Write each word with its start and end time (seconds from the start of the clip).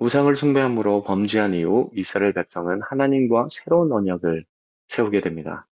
우상을 0.00 0.34
숭배함으로 0.34 1.02
범죄한 1.02 1.52
이후 1.52 1.90
이스라엘 1.92 2.32
백성은 2.32 2.80
하나님과 2.82 3.48
새로운 3.50 3.92
언약을 3.92 4.46
세우게 4.88 5.20
됩니다. 5.20 5.68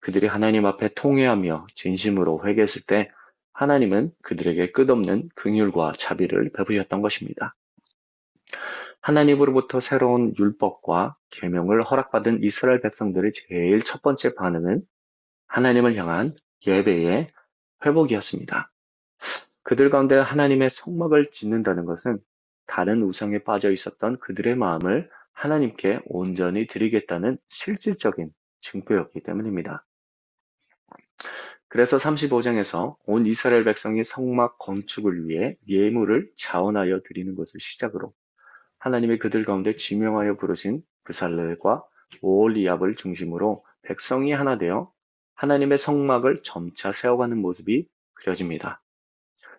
그들이 0.00 0.26
하나님 0.26 0.66
앞에 0.66 0.88
통회하며 0.96 1.68
진심으로 1.76 2.44
회개했을 2.44 2.82
때 2.82 3.08
하나님은 3.52 4.10
그들에게 4.22 4.72
끝없는 4.72 5.28
긍휼과 5.36 5.92
자비를 5.96 6.50
베푸셨던 6.56 7.02
것입니다. 7.02 7.54
하나님으로부터 9.00 9.78
새로운 9.78 10.34
율법과 10.36 11.16
계명을 11.30 11.84
허락받은 11.84 12.42
이스라엘 12.42 12.80
백성들의 12.80 13.30
제일 13.32 13.84
첫 13.84 14.02
번째 14.02 14.34
반응은 14.34 14.82
하나님을 15.46 15.94
향한 15.94 16.34
예배의 16.66 17.30
회복이었습니다. 17.84 18.72
그들 19.62 19.88
가운데 19.90 20.16
하나님의 20.16 20.70
성막을 20.70 21.30
짓는다는 21.30 21.84
것은 21.84 22.18
다른 22.66 23.02
우상에 23.02 23.38
빠져 23.40 23.70
있었던 23.70 24.18
그들의 24.18 24.56
마음을 24.56 25.10
하나님께 25.32 26.00
온전히 26.06 26.66
드리겠다는 26.66 27.38
실질적인 27.48 28.30
증거였기 28.60 29.20
때문입니다. 29.22 29.84
그래서 31.68 31.96
35장에서 31.96 32.96
온 33.06 33.26
이스라엘 33.26 33.64
백성이 33.64 34.04
성막 34.04 34.58
건축을 34.58 35.28
위해 35.28 35.56
예물을 35.68 36.30
자원하여 36.36 37.00
드리는 37.06 37.34
것을 37.34 37.60
시작으로 37.60 38.14
하나님이 38.78 39.18
그들 39.18 39.44
가운데 39.44 39.74
지명하여 39.74 40.36
부르신 40.36 40.82
브살렐과 41.04 41.84
오올리압을 42.22 42.94
중심으로 42.96 43.64
백성이 43.82 44.32
하나 44.32 44.58
되어 44.58 44.92
하나님의 45.34 45.78
성막을 45.78 46.42
점차 46.44 46.92
세워가는 46.92 47.36
모습이 47.38 47.86
그려집니다. 48.14 48.82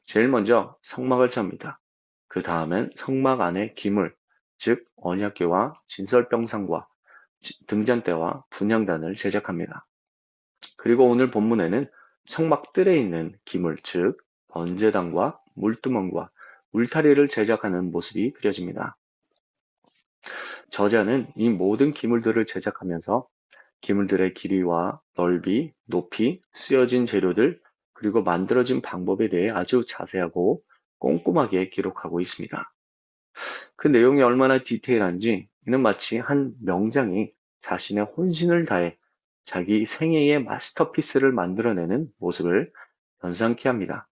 제일 0.06 0.28
먼저 0.28 0.78
성막을 0.82 1.30
찹니다. 1.30 1.80
그 2.38 2.44
다음엔 2.44 2.92
성막 2.96 3.42
안에 3.42 3.74
기물, 3.74 4.16
즉 4.60 4.86
언약궤와 4.98 5.74
진설병상과 5.88 6.88
등잔대와 7.66 8.44
분향단을 8.52 9.16
제작합니다. 9.16 9.88
그리고 10.78 11.10
오늘 11.10 11.32
본문에는 11.32 11.90
성막 12.28 12.74
뜰에 12.74 12.96
있는 12.96 13.36
기물, 13.44 13.80
즉 13.82 14.20
번제단과 14.50 15.40
물두멍과 15.56 16.30
울타리를 16.74 17.28
제작하는 17.28 17.90
모습이 17.90 18.34
그려집니다. 18.34 18.98
저자는 20.70 21.32
이 21.38 21.50
모든 21.50 21.92
기물들을 21.92 22.46
제작하면서 22.46 23.28
기물들의 23.82 24.36
길이와 24.36 25.02
넓이, 25.16 25.74
높이, 25.86 26.44
쓰여진 26.52 27.08
재료들, 27.08 27.60
그리고 27.94 28.22
만들어진 28.22 28.84
방법에 28.84 29.28
대해 29.28 29.50
아주 29.50 29.84
자세하고 29.88 30.62
꼼꼼하게 31.00 31.70
기록하고 31.70 32.20
있습니다. 32.20 32.74
그 33.76 33.88
내용이 33.88 34.22
얼마나 34.22 34.58
디테일한지 34.58 35.48
이는 35.68 35.82
마치 35.82 36.18
한 36.18 36.54
명장이 36.62 37.32
자신의 37.62 38.06
혼신을 38.18 38.66
다해 38.66 38.98
자기 39.44 39.86
생애의 39.86 40.44
마스터피스를 40.44 41.32
만들어내는 41.32 42.08
모습을 42.18 42.72
연상케 43.24 43.70
합니다. 43.70 44.08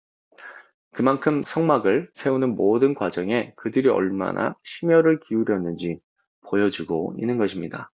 그만큼 0.92 1.42
성막을 1.42 2.10
세우는 2.14 2.56
모든 2.56 2.94
과정에 2.94 3.52
그들이 3.56 3.88
얼마나 3.88 4.56
심혈을 4.64 5.20
기울였는지 5.20 6.00
보여주고 6.42 7.14
있는 7.18 7.38
것입니다. 7.38 7.92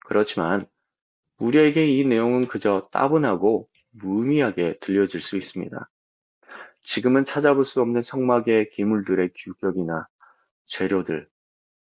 그렇지만 0.00 0.66
우리에게 1.38 1.86
이 1.86 2.04
내용은 2.04 2.46
그저 2.46 2.88
따분하고 2.90 3.68
무의미하게 3.90 4.78
들려질 4.80 5.20
수 5.20 5.36
있습니다. 5.36 5.90
지금은 6.84 7.24
찾아볼 7.24 7.64
수 7.64 7.80
없는 7.80 8.02
성막의 8.02 8.70
기물들의 8.70 9.30
규격이나 9.34 10.06
재료들, 10.64 11.28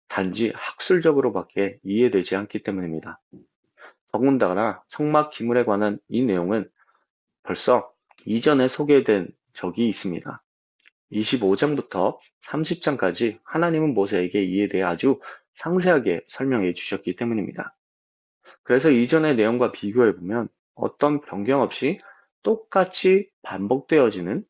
단지 0.07 0.51
학술적으로밖에 0.55 1.77
이해되지 1.83 2.35
않기 2.35 2.63
때문입니다. 2.63 3.21
더군다나 4.11 4.83
성막 4.87 5.29
기물에 5.29 5.63
관한 5.63 5.99
이 6.09 6.23
내용은 6.23 6.69
벌써 7.43 7.93
이전에 8.25 8.67
소개된 8.67 9.29
적이 9.53 9.87
있습니다. 9.89 10.43
25장부터 11.11 12.17
30장까지 12.43 13.39
하나님은 13.43 13.93
모세에게 13.93 14.43
이에 14.43 14.67
대해 14.67 14.83
아주 14.83 15.19
상세하게 15.53 16.21
설명해 16.25 16.73
주셨기 16.73 17.15
때문입니다. 17.15 17.75
그래서 18.63 18.89
이전의 18.89 19.35
내용과 19.35 19.71
비교해 19.71 20.15
보면 20.15 20.49
어떤 20.73 21.21
변경 21.21 21.61
없이 21.61 21.99
똑같이 22.41 23.29
반복되어지는 23.43 24.45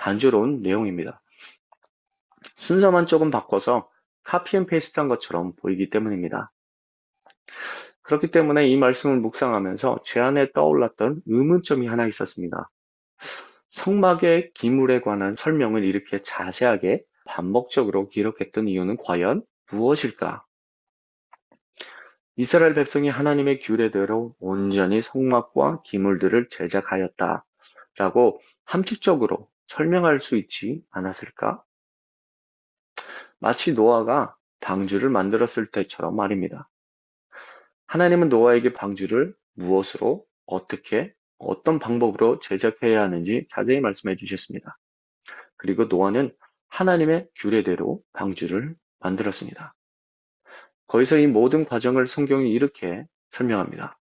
단조로운 0.00 0.62
내용입니다. 0.62 1.20
순서만 2.56 3.06
조금 3.06 3.30
바꿔서 3.30 3.90
copy 4.22 4.56
and 4.56 4.64
paste한 4.64 5.08
것처럼 5.08 5.54
보이기 5.56 5.90
때문입니다. 5.90 6.50
그렇기 8.00 8.30
때문에 8.30 8.66
이 8.66 8.76
말씀을 8.78 9.18
묵상하면서 9.18 10.00
제 10.02 10.20
안에 10.20 10.52
떠올랐던 10.52 11.20
의문점이 11.26 11.86
하나 11.86 12.06
있었습니다. 12.06 12.70
성막의 13.72 14.52
기물에 14.54 15.00
관한 15.00 15.36
설명을 15.36 15.84
이렇게 15.84 16.22
자세하게 16.22 17.04
반복적으로 17.26 18.08
기록했던 18.08 18.68
이유는 18.68 18.96
과연 18.96 19.42
무엇일까? 19.70 20.44
이스라엘 22.36 22.72
백성이 22.72 23.10
하나님의 23.10 23.60
규례대로 23.60 24.34
온전히 24.40 25.02
성막과 25.02 25.82
기물들을 25.82 26.48
제작하였다. 26.48 27.44
라고 27.96 28.40
함축적으로 28.64 29.49
설명할 29.70 30.18
수 30.20 30.36
있지 30.36 30.82
않았을까? 30.90 31.62
마치 33.38 33.72
노아가 33.72 34.34
방주를 34.60 35.10
만들었을 35.10 35.70
때처럼 35.70 36.16
말입니다. 36.16 36.68
하나님은 37.86 38.28
노아에게 38.28 38.72
방주를 38.72 39.34
무엇으로, 39.54 40.26
어떻게, 40.46 41.14
어떤 41.38 41.78
방법으로 41.78 42.40
제작해야 42.40 43.00
하는지 43.00 43.46
자세히 43.48 43.80
말씀해 43.80 44.16
주셨습니다. 44.16 44.76
그리고 45.56 45.84
노아는 45.84 46.34
하나님의 46.68 47.28
규례대로 47.36 48.02
방주를 48.12 48.74
만들었습니다. 48.98 49.74
거기서 50.88 51.18
이 51.18 51.28
모든 51.28 51.64
과정을 51.64 52.08
성경이 52.08 52.50
이렇게 52.52 53.06
설명합니다. 53.30 53.98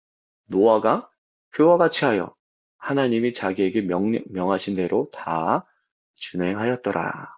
노아가 0.45 1.09
그와 1.51 1.77
같이 1.77 2.03
하여 2.03 2.35
하나님이 2.83 3.31
자기에게 3.31 3.81
명, 3.81 4.11
명하신 4.29 4.75
대로 4.75 5.09
다 5.13 5.65
준행하였더라. 6.15 7.33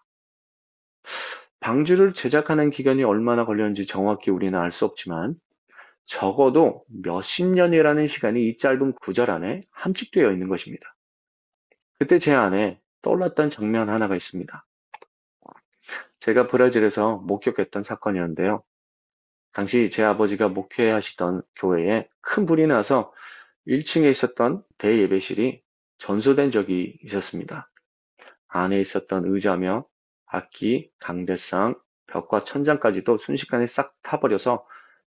방주를 1.59 2.13
제작하는 2.13 2.71
기간이 2.71 3.03
얼마나 3.03 3.45
걸렸는지 3.45 3.85
정확히 3.85 4.31
우리는 4.31 4.57
알 4.57 4.71
수 4.71 4.85
없지만 4.85 5.35
적어도 6.03 6.83
몇십 6.87 7.45
년이라는 7.45 8.07
시간이 8.07 8.47
이 8.47 8.57
짧은 8.57 8.93
구절 9.01 9.29
안에 9.29 9.65
함축되어 9.69 10.31
있는 10.31 10.47
것입니다. 10.47 10.95
그때 11.99 12.17
제 12.17 12.33
안에 12.33 12.79
떠올랐던 13.03 13.51
장면 13.51 13.89
하나가 13.89 14.15
있습니다. 14.15 14.65
제가 16.19 16.47
브라질에서 16.47 17.17
목격했던 17.17 17.83
사건이었는데요. 17.83 18.63
당시 19.53 19.91
제 19.91 20.03
아버지가 20.03 20.47
목회하시던 20.49 21.43
교회에 21.55 22.09
큰 22.21 22.47
불이 22.47 22.65
나서 22.65 23.13
1층에 23.67 24.09
있었던 24.11 24.63
대예배실이 24.77 25.61
전소된 25.97 26.51
적이 26.51 26.99
있었습니다. 27.03 27.69
안에 28.47 28.79
있었던 28.79 29.25
의자며 29.25 29.85
악기, 30.25 30.89
강대상, 30.99 31.75
벽과 32.07 32.43
천장까지도 32.43 33.17
순식간에 33.17 33.65
싹 33.65 33.95
타버려서 34.03 34.65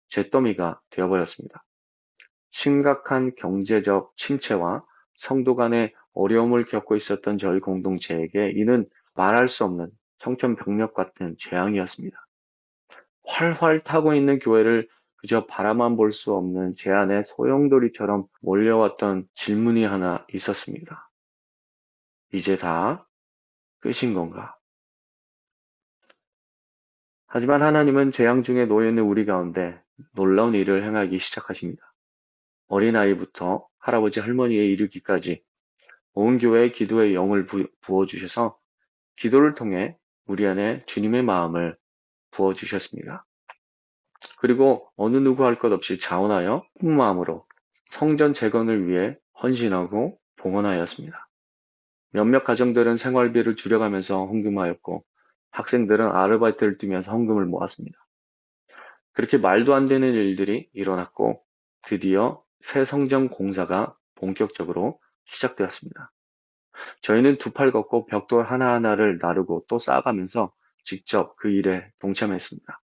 잿더미가 0.08 0.82
되어버렸습니다. 0.90 1.64
심각한 2.50 3.36
경제적 3.36 4.16
침체와 4.18 4.84
성도 5.16 5.56
간의 5.56 5.94
어려움을 6.14 6.66
겪고 6.66 6.96
있었던 6.96 7.38
저희 7.38 7.60
공동체에게 7.60 8.54
이는 8.56 8.90
말할 9.14 9.48
수 9.48 9.64
없는 9.66 9.90
청천벽력 10.20 10.94
같은 10.94 11.36
재앙이었습니다. 11.38 12.28
활활 13.24 13.84
타고 13.84 14.16
있는 14.16 14.40
교회를 14.40 14.88
그저 15.18 15.46
바라만 15.46 15.96
볼 15.98 16.12
수 16.12 16.34
없는 16.34 16.76
제 16.76 16.92
안에 16.92 17.24
소용돌이처럼 17.26 18.28
몰려왔던 18.42 19.28
질문이 19.34 19.84
하나 19.84 20.26
있었습니다. 20.34 21.10
이제 22.34 22.56
다 22.56 23.08
끝인 23.80 24.14
건가? 24.14 24.56
하지만 27.28 27.62
하나님은 27.62 28.12
재앙 28.12 28.44
중에 28.44 28.66
놓여있는 28.66 29.04
우리 29.04 29.26
가운데 29.26 29.82
놀라운 30.14 30.54
일을 30.54 30.84
행하기 30.84 31.20
시작하십니다. 31.20 31.94
어린아이부터 32.68 33.68
할아버지 33.80 34.20
할머니에 34.20 34.66
이르기까지 34.66 35.44
온 36.14 36.38
교회의 36.38 36.72
기도의 36.74 37.16
영을 37.16 37.48
부어주셔서 37.82 38.58
기도를 39.18 39.56
통해 39.56 39.98
우리 40.26 40.46
안에 40.46 40.84
주님의 40.86 41.24
마음을 41.24 41.78
부어주셨습니다. 42.32 43.26
그리고 44.40 44.90
어느 44.96 45.18
누구 45.18 45.46
할 45.46 45.58
것 45.58 45.72
없이 45.72 46.00
자원하여 46.00 46.64
큰 46.80 46.96
마음으로 46.96 47.46
성전 47.86 48.34
재건을 48.34 48.88
위해 48.88 49.18
헌신하고 49.42 50.20
봉헌하였습니다. 50.38 51.28
몇몇 52.12 52.44
가정들은 52.44 52.98
생활비를 52.98 53.56
줄여가면서 53.56 54.26
헌금하였고 54.28 55.04
학생들은 55.52 56.08
아르바이트를 56.08 56.78
뛰면서 56.78 57.12
헌금을 57.12 57.46
모았습니다. 57.46 57.98
그렇게 59.14 59.38
말도 59.38 59.74
안 59.74 59.88
되는 59.88 60.14
일들이 60.14 60.70
일어났고 60.74 61.44
드디어 61.84 62.44
새 62.62 62.86
성전 62.86 63.30
공사가 63.30 63.96
본격적으로 64.16 65.00
시작되었습니다. 65.26 66.12
저희는 67.02 67.38
두 67.40 67.52
팔 67.52 67.72
걷고 67.72 68.06
벽돌 68.06 68.46
하나하나를 68.46 69.18
나르고 69.22 69.66
또 69.68 69.80
쌓아가면서 69.80 70.54
직접 70.84 71.36
그 71.38 71.50
일에 71.50 71.90
동참했습니다. 72.00 72.80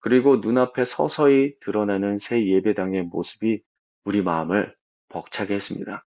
그리고 0.00 0.36
눈앞에 0.36 0.84
서서히 0.84 1.54
드러나는 1.60 2.18
새 2.18 2.44
예배당의 2.46 3.04
모습이 3.04 3.62
우리 4.04 4.22
마음을 4.22 4.74
벅차게 5.08 5.54
했습니다. 5.54 6.06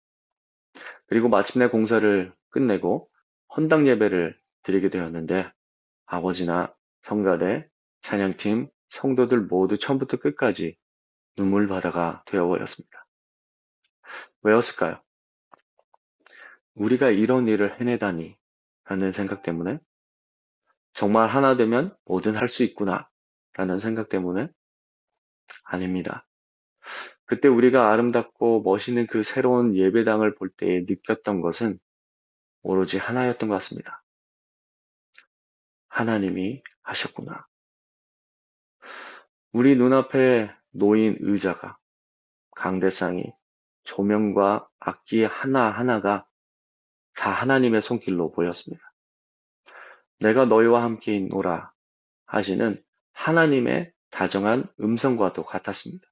그리고 1.07 1.29
마침내 1.29 1.67
공사를 1.67 2.33
끝내고 2.49 3.09
헌당 3.55 3.87
예배를 3.87 4.37
드리게 4.63 4.89
되었는데 4.89 5.51
아버지나 6.05 6.73
성가대, 7.03 7.67
찬양팀, 8.01 8.69
성도들 8.89 9.41
모두 9.41 9.77
처음부터 9.77 10.17
끝까지 10.17 10.77
눈물 11.35 11.67
바다가 11.67 12.23
되어버렸습니다. 12.27 13.07
왜였을까요? 14.43 15.01
우리가 16.75 17.09
이런 17.09 17.47
일을 17.47 17.79
해내다니 17.79 18.37
라는 18.85 19.11
생각 19.11 19.43
때문에 19.43 19.79
정말 20.93 21.29
하나 21.29 21.55
되면 21.55 21.95
뭐든 22.05 22.35
할 22.35 22.49
수 22.49 22.63
있구나 22.63 23.07
라는 23.53 23.79
생각 23.79 24.09
때문에 24.09 24.49
아닙니다. 25.63 26.25
그때 27.25 27.47
우리가 27.47 27.91
아름답고 27.91 28.63
멋있는 28.63 29.05
그 29.07 29.23
새로운 29.23 29.75
예배당을 29.75 30.35
볼때 30.35 30.83
느꼈던 30.87 31.41
것은 31.41 31.79
오로지 32.63 32.97
하나였던 32.97 33.49
것 33.49 33.55
같습니다. 33.55 34.03
하나님이 35.89 36.63
하셨구나. 36.81 37.45
우리 39.51 39.75
눈앞에 39.75 40.55
놓인 40.71 41.17
의자가, 41.19 41.77
강대상이, 42.55 43.23
조명과 43.83 44.67
악기 44.79 45.23
하나하나가 45.23 46.27
다 47.15 47.31
하나님의 47.31 47.81
손길로 47.81 48.31
보였습니다. 48.31 48.83
내가 50.19 50.45
너희와 50.45 50.83
함께 50.83 51.15
있노라 51.15 51.71
하시는 52.25 52.83
하나님의 53.19 53.91
다정한 54.11 54.65
음성과도 54.79 55.43
같았습니다. 55.43 56.07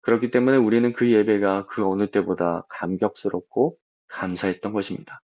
그렇기 0.00 0.32
때문에 0.32 0.56
우리는 0.56 0.92
그 0.92 1.10
예배가 1.10 1.66
그 1.66 1.86
어느 1.88 2.10
때보다 2.10 2.66
감격스럽고 2.68 3.78
감사했던 4.08 4.72
것입니다. 4.72 5.20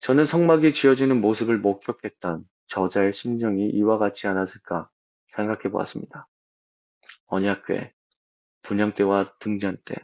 저는 0.00 0.26
성막이 0.26 0.74
지어지는 0.74 1.20
모습을 1.22 1.58
목격했던 1.58 2.44
저자의 2.66 3.14
심정이 3.14 3.70
이와 3.70 3.96
같지 3.96 4.26
않았을까 4.26 4.90
생각해 5.34 5.70
보았습니다. 5.70 6.28
언약궤, 7.28 7.92
분양대와 8.62 9.38
등잔대, 9.40 9.94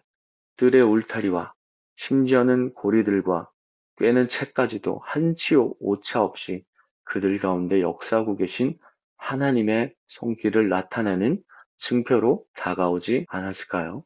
뜰의 0.56 0.80
울타리와 0.80 1.52
심지어는 1.96 2.72
고리들과 2.72 3.50
꿰는 3.96 4.28
채까지도 4.28 5.00
한치 5.04 5.56
오차 5.56 6.22
없이 6.22 6.64
그들 7.04 7.38
가운데 7.38 7.80
역사하고 7.80 8.36
계신 8.36 8.78
하나님의 9.16 9.94
손길을 10.08 10.68
나타내는 10.68 11.42
증표로 11.76 12.44
다가오지 12.54 13.26
않았을까요? 13.28 14.04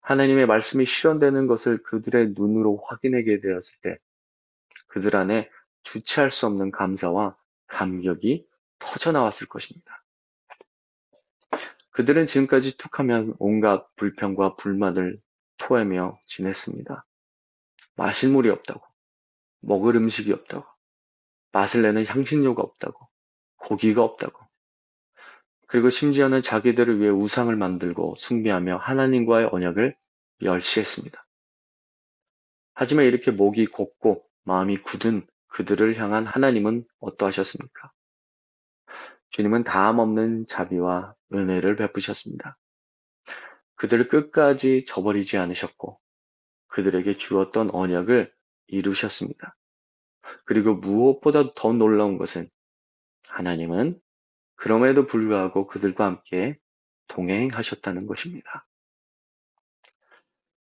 하나님의 0.00 0.46
말씀이 0.46 0.84
실현되는 0.84 1.46
것을 1.46 1.82
그들의 1.82 2.34
눈으로 2.36 2.82
확인하게 2.86 3.40
되었을 3.40 3.74
때 3.82 3.98
그들 4.88 5.16
안에 5.16 5.48
주체할 5.82 6.30
수 6.30 6.46
없는 6.46 6.70
감사와 6.70 7.36
감격이 7.66 8.46
터져 8.78 9.12
나왔을 9.12 9.46
것입니다. 9.48 10.04
그들은 11.90 12.26
지금까지 12.26 12.76
툭하면 12.76 13.34
온갖 13.38 13.86
불평과 13.96 14.56
불만을 14.56 15.20
토하며 15.58 16.18
지냈습니다. 16.26 17.06
마실 17.96 18.30
물이 18.30 18.50
없다고, 18.50 18.84
먹을 19.60 19.94
음식이 19.96 20.32
없다고, 20.32 20.66
맛을 21.54 21.82
내는 21.82 22.04
향신료가 22.04 22.60
없다고, 22.62 23.08
고기가 23.56 24.02
없다고, 24.02 24.44
그리고 25.68 25.88
심지어는 25.88 26.42
자기들을 26.42 27.00
위해 27.00 27.10
우상을 27.10 27.54
만들고 27.54 28.16
숭배하며 28.18 28.78
하나님과의 28.78 29.48
언약을 29.52 29.96
멸시했습니다. 30.40 31.24
하지만 32.74 33.06
이렇게 33.06 33.30
목이 33.30 33.66
곱고 33.66 34.24
마음이 34.42 34.78
굳은 34.78 35.26
그들을 35.46 35.96
향한 35.96 36.26
하나님은 36.26 36.84
어떠하셨습니까? 36.98 37.92
주님은 39.30 39.62
다음 39.62 40.00
없는 40.00 40.46
자비와 40.48 41.14
은혜를 41.32 41.76
베푸셨습니다. 41.76 42.58
그들을 43.76 44.08
끝까지 44.08 44.84
저버리지 44.86 45.38
않으셨고 45.38 46.00
그들에게 46.66 47.16
주었던 47.16 47.70
언약을 47.70 48.32
이루셨습니다. 48.66 49.56
그리고 50.44 50.74
무엇보다 50.74 51.54
더 51.54 51.72
놀라운 51.72 52.18
것은 52.18 52.48
하나님은 53.28 54.00
그럼에도 54.56 55.06
불구하고 55.06 55.66
그들과 55.66 56.06
함께 56.06 56.58
동행하셨다는 57.08 58.06
것입니다. 58.06 58.66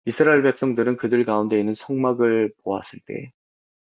이스라엘 0.05 0.41
백성들은 0.41 0.97
그들 0.97 1.25
가운데 1.25 1.59
있는 1.59 1.73
성막을 1.73 2.53
보았을 2.63 2.99
때 3.05 3.33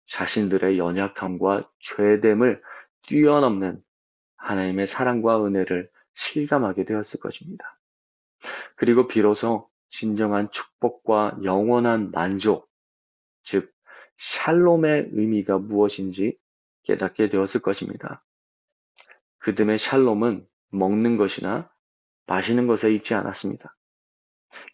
자신들의 0.07 0.77
연약함과 0.77 1.69
죄됨을 1.80 2.62
뛰어넘는 3.07 3.83
하나님의 4.38 4.88
사랑과 4.88 5.45
은혜를 5.45 5.89
실감하게 6.13 6.86
되었을 6.86 7.19
것입니다. 7.19 7.77
그리고 8.75 9.07
비로소 9.07 9.69
진정한 9.89 10.50
축복과 10.51 11.39
영원한 11.44 12.12
만족, 12.12 12.69
즉, 13.44 13.73
샬롬의 14.18 15.10
의미가 15.12 15.57
무엇인지 15.60 16.38
깨닫게 16.83 17.30
되었을 17.30 17.62
것입니다. 17.62 18.24
그들의 19.39 19.77
샬롬은 19.77 20.48
먹는 20.69 21.18
것이나 21.18 21.69
마시는 22.25 22.68
것에 22.68 22.94
있지 22.94 23.13
않았습니다. 23.13 23.75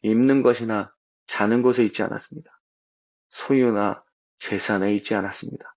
입는 0.02 0.44
것이나 0.44 0.94
자는 1.28 1.62
곳에 1.62 1.84
있지 1.86 2.04
않았습니다. 2.04 2.60
소유나 3.30 4.04
재산에 4.38 4.94
있지 4.96 5.16
않았습니다. 5.16 5.76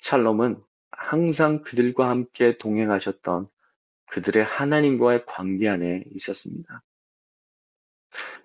샬롬은 0.00 0.62
항상 0.90 1.62
그들과 1.62 2.08
함께 2.08 2.58
동행하셨던 2.58 3.48
그들의 4.10 4.44
하나님과의 4.44 5.26
관계 5.26 5.68
안에 5.68 6.04
있었습니다. 6.14 6.82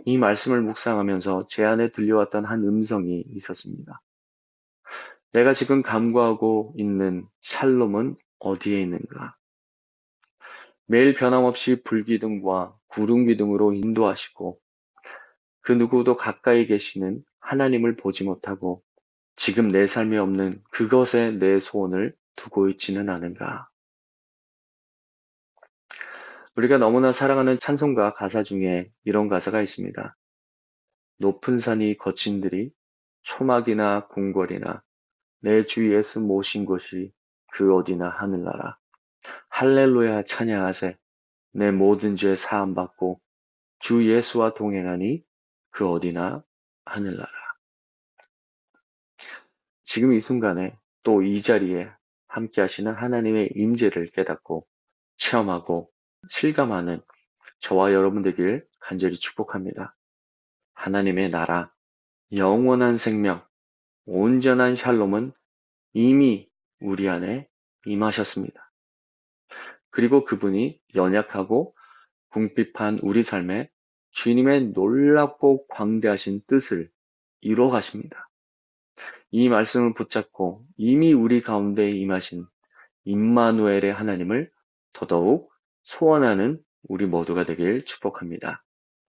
이 0.05 0.17
말씀을 0.17 0.61
묵상하면서 0.61 1.47
제 1.47 1.63
안에 1.63 1.91
들려왔던 1.91 2.45
한 2.45 2.63
음성이 2.63 3.23
있었습니다. 3.35 4.01
내가 5.31 5.53
지금 5.53 5.81
감구하고 5.81 6.75
있는 6.77 7.25
샬롬은 7.41 8.17
어디에 8.39 8.81
있는가? 8.81 9.35
매일 10.85 11.15
변함없이 11.15 11.81
불기둥과 11.83 12.75
구름기둥으로 12.87 13.73
인도하시고 13.73 14.59
그 15.61 15.71
누구도 15.71 16.15
가까이 16.15 16.67
계시는 16.67 17.23
하나님을 17.39 17.95
보지 17.95 18.25
못하고 18.25 18.83
지금 19.35 19.71
내 19.71 19.87
삶에 19.87 20.17
없는 20.17 20.61
그것에 20.71 21.31
내 21.31 21.59
소원을 21.59 22.13
두고 22.35 22.69
있지는 22.69 23.09
않은가? 23.09 23.69
우리가 26.55 26.77
너무나 26.77 27.11
사랑하는 27.11 27.57
찬송가 27.59 28.13
가사 28.13 28.43
중에 28.43 28.89
이런 29.05 29.27
가사가 29.27 29.61
있습니다. 29.61 30.15
높은 31.17 31.57
산이 31.57 31.97
거친들이 31.97 32.71
초막이나 33.21 34.07
궁궐이나 34.07 34.83
내 35.41 35.63
주 35.65 35.93
예수 35.93 36.19
모신 36.19 36.65
곳이 36.65 37.11
그 37.51 37.73
어디나 37.75 38.09
하늘나라. 38.09 38.77
할렐루야 39.49 40.23
찬양하세. 40.23 40.97
내 41.53 41.71
모든 41.71 42.15
죄 42.15 42.35
사함 42.35 42.73
받고 42.75 43.19
주 43.79 44.09
예수와 44.09 44.53
동행하니 44.53 45.23
그 45.71 45.87
어디나 45.89 46.43
하늘나라. 46.85 47.29
지금 49.83 50.13
이 50.13 50.21
순간에 50.21 50.77
또 51.03 51.21
이 51.21 51.41
자리에 51.41 51.89
함께 52.27 52.61
하시는 52.61 52.91
하나님의 52.93 53.51
임재를 53.55 54.11
깨닫고 54.11 54.65
체험하고 55.17 55.91
실감하는 56.29 57.01
저와 57.59 57.93
여러분 57.93 58.23
되길 58.23 58.65
간절히 58.79 59.15
축복합니다. 59.15 59.95
하나님의 60.73 61.29
나라, 61.29 61.71
영원한 62.31 62.97
생명, 62.97 63.45
온전한 64.05 64.75
샬롬은 64.75 65.31
이미 65.93 66.49
우리 66.81 67.07
안에 67.07 67.47
임하셨습니다. 67.85 68.71
그리고 69.89 70.25
그분이 70.25 70.81
연약하고 70.95 71.75
궁핍한 72.29 72.99
우리 73.03 73.23
삶에 73.23 73.69
주님의 74.11 74.69
놀랍고 74.69 75.67
광대하신 75.67 76.41
뜻을 76.47 76.89
이루어 77.41 77.69
가십니다. 77.69 78.29
이 79.31 79.49
말씀을 79.49 79.93
붙잡고 79.93 80.65
이미 80.77 81.13
우리 81.13 81.41
가운데 81.41 81.89
임하신 81.89 82.45
임마누엘의 83.05 83.93
하나님을 83.93 84.51
더더욱 84.93 85.52
소원하는 85.83 86.59
우리 86.89 87.05
모두가 87.05 87.45
되길 87.45 87.85
축복합니다. 87.85 88.62